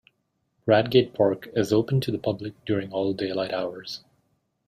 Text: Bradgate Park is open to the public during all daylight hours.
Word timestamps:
Bradgate 0.65 1.13
Park 1.13 1.49
is 1.53 1.71
open 1.71 2.01
to 2.01 2.11
the 2.11 2.17
public 2.17 2.53
during 2.65 2.91
all 2.91 3.13
daylight 3.13 3.51
hours. 3.53 4.03